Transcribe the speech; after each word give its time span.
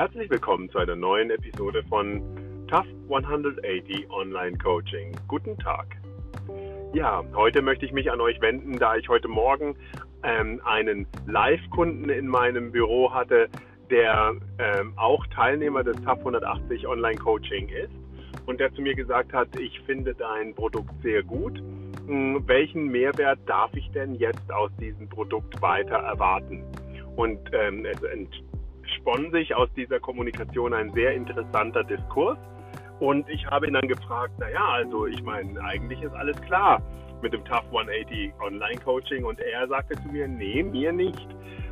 Herzlich 0.00 0.30
willkommen 0.30 0.70
zu 0.70 0.78
einer 0.78 0.96
neuen 0.96 1.28
Episode 1.28 1.82
von 1.90 2.22
Tough 2.68 2.86
180 3.10 4.08
Online 4.08 4.56
Coaching. 4.56 5.14
Guten 5.28 5.58
Tag. 5.58 5.94
Ja, 6.94 7.22
heute 7.34 7.60
möchte 7.60 7.84
ich 7.84 7.92
mich 7.92 8.10
an 8.10 8.18
euch 8.22 8.40
wenden, 8.40 8.78
da 8.78 8.96
ich 8.96 9.10
heute 9.10 9.28
Morgen 9.28 9.76
ähm, 10.22 10.58
einen 10.64 11.06
Live-Kunden 11.26 12.08
in 12.08 12.28
meinem 12.28 12.72
Büro 12.72 13.12
hatte, 13.12 13.50
der 13.90 14.36
ähm, 14.58 14.94
auch 14.96 15.26
Teilnehmer 15.26 15.84
des 15.84 15.96
Tough 15.96 16.20
180 16.20 16.86
Online 16.86 17.18
Coaching 17.18 17.68
ist 17.68 17.92
und 18.46 18.58
der 18.58 18.72
zu 18.72 18.80
mir 18.80 18.94
gesagt 18.94 19.34
hat, 19.34 19.48
ich 19.60 19.80
finde 19.80 20.14
dein 20.14 20.54
Produkt 20.54 20.94
sehr 21.02 21.22
gut. 21.22 21.58
Hm, 22.06 22.42
welchen 22.46 22.86
Mehrwert 22.86 23.40
darf 23.44 23.74
ich 23.74 23.90
denn 23.90 24.14
jetzt 24.14 24.50
aus 24.50 24.70
diesem 24.80 25.10
Produkt 25.10 25.60
weiter 25.60 25.96
erwarten? 25.96 26.64
Und 27.16 27.38
ähm, 27.52 27.84
es 27.84 28.00
entspann 28.90 29.30
sich 29.30 29.54
aus 29.54 29.68
dieser 29.76 30.00
Kommunikation 30.00 30.74
ein 30.74 30.92
sehr 30.92 31.14
interessanter 31.14 31.84
Diskurs. 31.84 32.38
Und 32.98 33.28
ich 33.28 33.46
habe 33.46 33.66
ihn 33.66 33.74
dann 33.74 33.88
gefragt, 33.88 34.38
naja, 34.38 34.64
also 34.72 35.06
ich 35.06 35.22
meine, 35.22 35.58
eigentlich 35.62 36.02
ist 36.02 36.12
alles 36.14 36.40
klar 36.42 36.82
mit 37.22 37.32
dem 37.32 37.44
Tough 37.44 37.64
180 37.66 38.32
Online 38.40 38.80
Coaching. 38.80 39.24
Und 39.24 39.40
er 39.40 39.68
sagte 39.68 39.94
zu 40.02 40.08
mir, 40.08 40.28
nee, 40.28 40.62
mir 40.62 40.92
nicht. 40.92 41.28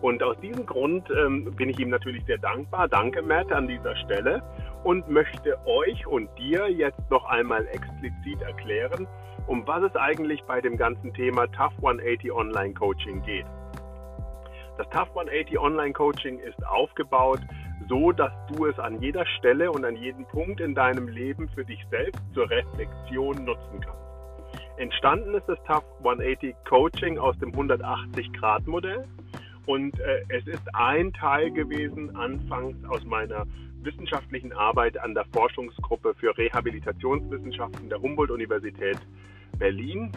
Und 0.00 0.22
aus 0.22 0.38
diesem 0.40 0.64
Grund 0.64 1.10
ähm, 1.10 1.54
bin 1.56 1.68
ich 1.68 1.78
ihm 1.78 1.90
natürlich 1.90 2.24
sehr 2.24 2.38
dankbar. 2.38 2.88
Danke, 2.88 3.20
Matt, 3.20 3.52
an 3.52 3.68
dieser 3.68 3.96
Stelle. 3.96 4.42
Und 4.82 5.10
möchte 5.10 5.58
euch 5.66 6.06
und 6.06 6.30
dir 6.38 6.70
jetzt 6.70 7.10
noch 7.10 7.26
einmal 7.26 7.66
explizit 7.66 8.40
erklären, 8.40 9.06
um 9.46 9.66
was 9.66 9.82
es 9.82 9.96
eigentlich 9.96 10.42
bei 10.44 10.62
dem 10.62 10.78
ganzen 10.78 11.12
Thema 11.12 11.46
Tough 11.48 11.74
180 11.76 12.32
Online 12.32 12.72
Coaching 12.72 13.22
geht. 13.22 13.44
Das 14.80 14.88
Tough 14.88 15.10
180 15.14 15.58
Online 15.58 15.92
Coaching 15.92 16.38
ist 16.38 16.66
aufgebaut 16.66 17.40
so, 17.90 18.12
dass 18.12 18.32
du 18.50 18.64
es 18.64 18.78
an 18.78 19.02
jeder 19.02 19.26
Stelle 19.26 19.70
und 19.70 19.84
an 19.84 19.94
jedem 19.94 20.24
Punkt 20.24 20.58
in 20.58 20.74
deinem 20.74 21.06
Leben 21.06 21.50
für 21.50 21.66
dich 21.66 21.84
selbst 21.90 22.22
zur 22.32 22.48
Reflexion 22.48 23.44
nutzen 23.44 23.82
kannst. 23.82 24.72
Entstanden 24.78 25.34
ist 25.34 25.46
das 25.46 25.58
Tough 25.66 25.84
180 25.98 26.54
Coaching 26.66 27.18
aus 27.18 27.38
dem 27.40 27.52
180-Grad-Modell 27.52 29.04
und 29.66 30.00
äh, 30.00 30.24
es 30.30 30.46
ist 30.46 30.74
ein 30.74 31.12
Teil 31.12 31.50
gewesen 31.50 32.16
anfangs 32.16 32.82
aus 32.88 33.04
meiner 33.04 33.44
wissenschaftlichen 33.82 34.54
Arbeit 34.54 34.96
an 34.96 35.12
der 35.12 35.26
Forschungsgruppe 35.26 36.14
für 36.14 36.34
Rehabilitationswissenschaften 36.38 37.90
der 37.90 38.00
Humboldt-Universität 38.00 38.98
Berlin, 39.58 40.10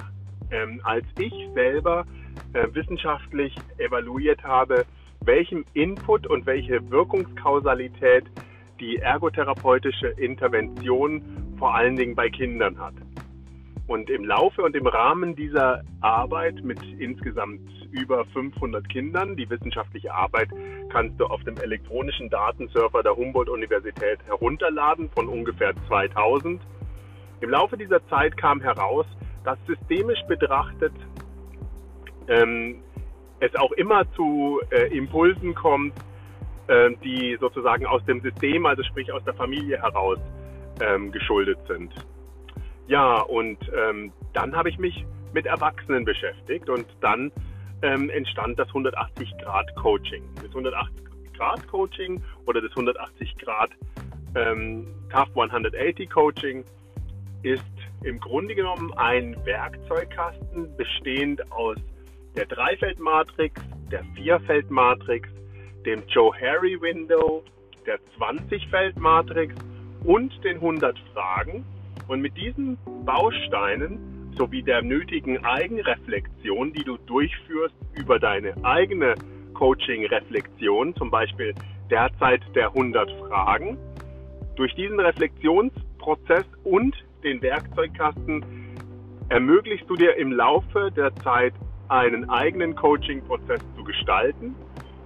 ähm, 0.52 0.80
als 0.86 1.04
ich 1.20 1.34
selber 1.54 2.06
wissenschaftlich 2.74 3.56
evaluiert 3.78 4.44
habe, 4.44 4.86
welchen 5.22 5.66
Input 5.74 6.28
und 6.28 6.46
welche 6.46 6.90
Wirkungskausalität 6.92 8.26
die 8.80 8.98
ergotherapeutische 8.98 10.08
Intervention 10.08 11.56
vor 11.58 11.76
allen 11.76 11.96
Dingen 11.96 12.16
bei 12.16 12.30
Kindern 12.30 12.78
hat. 12.80 12.96
Und 13.88 14.10
im 14.10 14.24
Laufe 14.24 14.62
und 14.62 14.76
im 14.76 14.88
Rahmen 14.88 15.36
dieser 15.36 15.84
Arbeit 16.02 16.64
mit 16.64 16.80
insgesamt 17.00 17.62
über 17.92 18.26
500 18.26 18.88
Kindern, 18.90 19.36
die 19.36 19.50
wissenschaftliche 19.50 20.14
Arbeit 20.14 20.50
kannst 20.90 21.20
du 21.20 21.26
auf 21.26 21.44
dem 21.44 21.58
elektronischen 21.58 22.30
Datenserver 22.30 23.04
der 23.04 23.16
Humboldt-Universität 23.16 24.20
herunterladen 24.26 25.10
von 25.14 25.28
ungefähr 25.28 25.74
2000. 25.88 26.62
Im 27.42 27.50
Laufe 27.50 27.78
dieser 27.78 28.06
Zeit 28.08 28.38
kam 28.38 28.62
heraus, 28.62 29.06
dass 29.44 29.58
systemisch 29.68 30.22
betrachtet 30.28 30.94
ähm, 32.28 32.82
es 33.40 33.56
auch 33.56 33.72
immer 33.74 34.10
zu 34.14 34.62
äh, 34.72 34.96
Impulsen 34.96 35.54
kommt, 35.54 35.94
äh, 36.68 36.92
die 37.04 37.38
sozusagen 37.40 37.86
aus 37.86 38.04
dem 38.06 38.22
System, 38.22 38.66
also 38.66 38.84
sprich 38.84 39.12
aus 39.12 39.24
der 39.26 39.34
Familie 39.34 39.82
heraus 39.82 40.20
ähm, 40.82 41.12
geschuldet 41.12 41.60
sind. 41.68 41.94
Ja, 42.88 43.22
und 43.22 43.58
ähm, 43.76 44.12
dann 44.34 44.56
habe 44.56 44.70
ich 44.70 44.78
mich 44.78 45.06
mit 45.34 45.46
Erwachsenen 45.46 46.06
beschäftigt 46.06 46.70
und 46.70 46.86
dann 47.02 47.32
ähm, 47.82 48.10
entstand 48.10 48.58
das 48.60 48.68
180 48.70 49.38
Grad 49.40 49.76
Coaching. 49.76 50.24
Das 50.36 50.50
180 50.50 51.04
Grad 51.36 51.68
Coaching 51.68 52.22
oder 52.46 52.62
das 52.62 52.72
180 52.72 53.38
Grad 53.38 53.72
ähm, 54.36 54.88
Tough 55.12 55.30
180 55.30 56.10
Coaching 56.10 56.64
ist 57.44 57.64
im 58.04 58.20
Grunde 58.20 58.56
genommen 58.56 58.94
ein 58.96 59.36
Werkzeugkasten 59.46 60.76
bestehend 60.78 61.52
aus 61.52 61.78
der 62.36 62.46
Dreifeldmatrix, 62.46 63.62
der 63.92 64.04
Vierfeldmatrix, 64.16 65.30
dem 65.86 66.04
Joe 66.08 66.32
Harry 66.40 66.80
Window, 66.82 67.44
der 67.86 68.00
20-Feld-Matrix 68.18 69.54
und 70.04 70.32
den 70.44 70.56
100 70.56 70.98
Fragen. 71.14 71.66
Und 72.08 72.22
mit 72.22 72.36
diesen 72.36 72.78
Bausteinen 73.06 74.34
sowie 74.38 74.64
der 74.64 74.82
nötigen 74.82 75.44
Eigenreflexion, 75.46 76.74
die 76.74 76.84
du 76.84 76.98
durchführst 76.98 77.76
über 77.94 78.20
deine 78.20 78.54
eigene 78.64 79.16
Coaching-Reflexion, 79.54 80.96
zum 80.96 81.12
Beispiel 81.12 81.54
derzeit 81.90 82.42
der 82.56 82.68
100 82.70 83.12
Fragen, 83.28 83.78
durch 84.56 84.74
diesen 84.76 85.00
Reflexionsprozess 85.00 86.46
und 86.64 86.96
den 87.24 87.42
Werkzeugkasten 87.42 88.44
ermöglichst 89.30 89.90
du 89.90 89.96
dir 89.96 90.16
im 90.18 90.32
Laufe 90.32 90.92
der 90.92 91.16
Zeit 91.18 91.54
einen 91.90 92.30
eigenen 92.30 92.76
Coaching-Prozess 92.76 93.62
zu 93.76 93.84
gestalten 93.84 94.56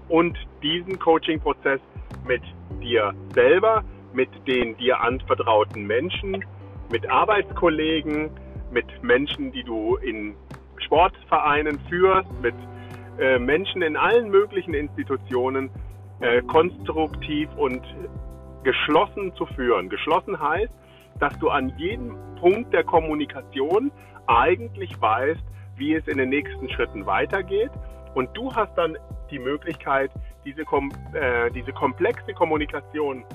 und 0.09 0.37
diesen 0.63 0.99
Coaching-Prozess 0.99 1.79
mit 2.25 2.41
dir 2.81 3.13
selber, 3.33 3.83
mit 4.13 4.29
den 4.47 4.77
dir 4.77 5.01
anvertrauten 5.01 5.85
Menschen, 5.85 6.43
mit 6.89 7.09
Arbeitskollegen, 7.09 8.29
mit 8.71 8.85
Menschen, 9.03 9.51
die 9.51 9.63
du 9.63 9.97
in 9.97 10.35
Sportvereinen 10.77 11.79
führst, 11.89 12.29
mit 12.41 12.55
äh, 13.19 13.39
Menschen 13.39 13.81
in 13.81 13.97
allen 13.97 14.29
möglichen 14.29 14.73
Institutionen 14.73 15.69
äh, 16.19 16.41
konstruktiv 16.43 17.49
und 17.57 17.81
geschlossen 18.63 19.33
zu 19.35 19.45
führen. 19.47 19.89
Geschlossen 19.89 20.39
heißt, 20.39 20.73
dass 21.19 21.37
du 21.39 21.49
an 21.49 21.73
jedem 21.77 22.15
Punkt 22.39 22.73
der 22.73 22.83
Kommunikation 22.83 23.91
eigentlich 24.27 24.99
weißt, 25.01 25.43
wie 25.77 25.95
es 25.95 26.07
in 26.07 26.17
den 26.17 26.29
nächsten 26.29 26.69
Schritten 26.69 27.05
weitergeht. 27.05 27.71
Und 28.13 28.35
du 28.35 28.53
hast 28.53 28.75
dann 28.77 28.97
die 29.29 29.39
Möglichkeit, 29.39 30.11
diese, 30.45 30.61
äh, 31.13 31.51
diese 31.51 31.71
komplexe 31.73 32.33
Kommunikation 32.33 33.25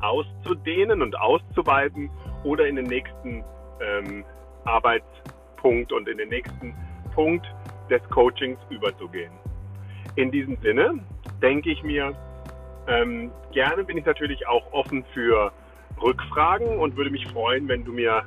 auszudehnen 0.00 1.02
und 1.02 1.18
auszuweiten 1.18 2.10
oder 2.44 2.66
in 2.66 2.76
den 2.76 2.86
nächsten 2.86 3.44
ähm, 3.80 4.24
Arbeitspunkt 4.64 5.92
und 5.92 6.08
in 6.08 6.18
den 6.18 6.28
nächsten 6.28 6.74
Punkt 7.14 7.46
des 7.88 8.02
Coachings 8.10 8.58
überzugehen. 8.70 9.32
In 10.16 10.30
diesem 10.30 10.56
Sinne 10.62 10.98
denke 11.40 11.70
ich 11.70 11.82
mir, 11.82 12.14
ähm, 12.88 13.30
gerne 13.52 13.84
bin 13.84 13.96
ich 13.96 14.04
natürlich 14.04 14.46
auch 14.46 14.72
offen 14.72 15.04
für 15.14 15.52
Rückfragen 16.00 16.78
und 16.78 16.96
würde 16.96 17.10
mich 17.10 17.26
freuen, 17.28 17.68
wenn 17.68 17.84
du 17.84 17.92
mir 17.92 18.24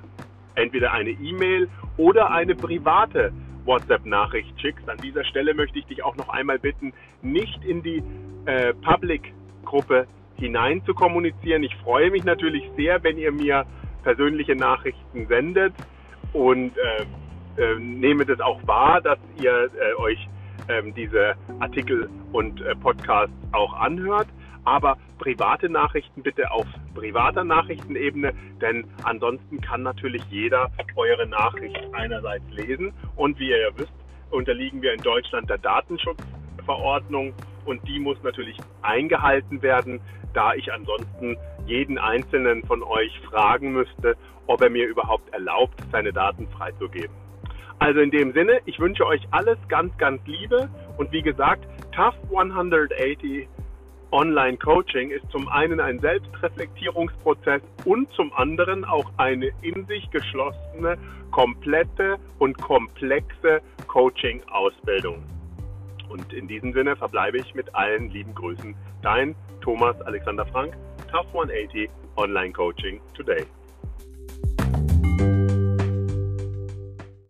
entweder 0.55 0.91
eine 0.91 1.11
E-Mail 1.11 1.69
oder 1.97 2.31
eine 2.31 2.55
private 2.55 3.31
WhatsApp-Nachricht 3.65 4.59
schickst. 4.59 4.87
An 4.89 4.97
dieser 4.97 5.23
Stelle 5.25 5.53
möchte 5.53 5.79
ich 5.79 5.85
dich 5.85 6.03
auch 6.03 6.15
noch 6.15 6.29
einmal 6.29 6.59
bitten, 6.59 6.93
nicht 7.21 7.63
in 7.63 7.81
die 7.81 8.03
äh, 8.45 8.73
Public-Gruppe 8.73 10.07
hinein 10.37 10.83
zu 10.85 10.93
kommunizieren. 10.93 11.63
Ich 11.63 11.75
freue 11.77 12.11
mich 12.11 12.23
natürlich 12.23 12.63
sehr, 12.75 13.03
wenn 13.03 13.17
ihr 13.17 13.31
mir 13.31 13.65
persönliche 14.03 14.55
Nachrichten 14.55 15.27
sendet 15.27 15.73
und 16.33 16.73
äh, 16.77 17.61
äh, 17.61 17.79
nehme 17.79 18.25
das 18.25 18.39
auch 18.39 18.59
wahr, 18.67 19.01
dass 19.01 19.17
ihr 19.41 19.69
äh, 19.73 19.95
euch 20.01 20.27
ähm, 20.67 20.93
diese 20.93 21.35
Artikel 21.59 22.09
und 22.31 22.61
äh, 22.61 22.75
Podcasts 22.75 23.33
auch 23.51 23.73
anhört 23.73 24.27
aber 24.65 24.97
private 25.19 25.69
Nachrichten 25.69 26.23
bitte 26.23 26.51
auf 26.51 26.67
privater 26.93 27.43
Nachrichtenebene, 27.43 28.33
denn 28.61 28.85
ansonsten 29.03 29.61
kann 29.61 29.83
natürlich 29.83 30.23
jeder 30.29 30.71
eure 30.95 31.27
Nachricht 31.27 31.79
einerseits 31.93 32.45
lesen 32.49 32.93
und 33.15 33.39
wie 33.39 33.49
ihr 33.49 33.59
ja 33.59 33.77
wisst, 33.77 33.93
unterliegen 34.31 34.81
wir 34.81 34.93
in 34.93 35.01
Deutschland 35.01 35.49
der 35.49 35.59
Datenschutzverordnung 35.59 37.33
und 37.65 37.87
die 37.87 37.99
muss 37.99 38.21
natürlich 38.23 38.57
eingehalten 38.81 39.61
werden, 39.61 40.01
da 40.33 40.53
ich 40.53 40.71
ansonsten 40.71 41.37
jeden 41.65 41.97
einzelnen 41.97 42.63
von 42.65 42.83
euch 42.83 43.19
fragen 43.21 43.73
müsste, 43.73 44.15
ob 44.47 44.61
er 44.61 44.69
mir 44.69 44.87
überhaupt 44.87 45.33
erlaubt, 45.33 45.75
seine 45.91 46.13
Daten 46.13 46.47
freizugeben. 46.49 47.15
Also 47.79 47.99
in 47.99 48.11
dem 48.11 48.31
Sinne, 48.33 48.59
ich 48.65 48.79
wünsche 48.79 49.05
euch 49.05 49.21
alles 49.31 49.57
ganz, 49.67 49.97
ganz 49.97 50.25
Liebe 50.25 50.69
und 50.97 51.11
wie 51.11 51.21
gesagt, 51.21 51.67
Tough 51.91 52.15
180 52.29 53.47
Online-Coaching 54.11 55.11
ist 55.11 55.29
zum 55.31 55.47
einen 55.49 55.79
ein 55.79 55.99
Selbstreflektierungsprozess 55.99 57.61
und 57.83 58.09
zum 58.11 58.31
anderen 58.33 58.85
auch 58.85 59.11
eine 59.17 59.51
in 59.61 59.85
sich 59.87 60.09
geschlossene, 60.11 60.97
komplette 61.31 62.17
und 62.39 62.57
komplexe 62.57 63.61
Coaching-Ausbildung. 63.87 65.23
Und 66.09 66.31
in 66.33 66.47
diesem 66.47 66.73
Sinne 66.73 66.95
verbleibe 66.95 67.39
ich 67.39 67.53
mit 67.55 67.73
allen 67.75 68.09
lieben 68.09 68.33
Grüßen. 68.35 68.75
Dein 69.01 69.35
Thomas 69.61 69.99
Alexander 70.01 70.45
Frank, 70.45 70.75
Tough 71.11 71.27
180 71.27 71.89
Online 72.15 72.53
Coaching 72.53 73.01
Today. 73.13 73.45